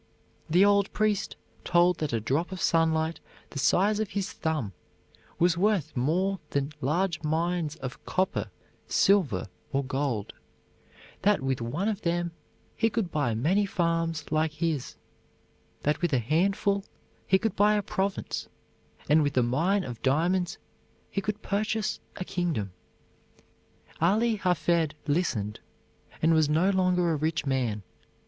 The 0.49 0.65
old 0.65 0.91
priest 0.93 1.35
told 1.63 1.99
that 1.99 2.11
a 2.11 2.19
drop 2.19 2.51
of 2.51 2.59
sunlight 2.59 3.19
the 3.51 3.59
size 3.59 3.99
of 3.99 4.09
his 4.09 4.31
thumb 4.33 4.73
was 5.37 5.59
worth 5.59 5.95
more 5.95 6.39
than 6.49 6.71
large 6.81 7.21
mines 7.21 7.75
of 7.75 8.03
copper, 8.03 8.49
silver, 8.87 9.47
or 9.71 9.83
gold; 9.83 10.33
that 11.21 11.41
with 11.41 11.61
one 11.61 11.87
of 11.87 12.01
them 12.01 12.31
he 12.75 12.89
could 12.89 13.11
buy 13.11 13.35
many 13.35 13.63
farms 13.67 14.31
like 14.31 14.53
his; 14.53 14.95
that 15.83 16.01
with 16.01 16.13
a 16.13 16.17
handful 16.17 16.83
he 17.27 17.37
could 17.37 17.55
buy 17.55 17.75
a 17.75 17.83
province, 17.83 18.49
and 19.07 19.21
with 19.21 19.37
a 19.37 19.43
mine 19.43 19.83
of 19.83 20.01
diamonds 20.01 20.57
he 21.11 21.21
could 21.21 21.43
purchase 21.43 21.99
a 22.15 22.25
kingdom. 22.25 22.71
Ali 24.01 24.37
Hafed 24.37 24.95
listened, 25.05 25.59
and 26.23 26.33
was 26.33 26.49
no 26.49 26.71
longer 26.71 27.11
a 27.11 27.15
rich 27.17 27.45
man. 27.45 27.83